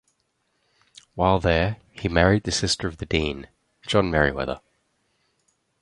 While 1.13 1.37
there 1.39 1.77
he 1.91 2.09
married 2.09 2.41
the 2.45 2.51
sister 2.51 2.87
of 2.87 2.97
the 2.97 3.05
Dean, 3.05 3.47
John 3.85 4.09
Merryweather. 4.09 4.59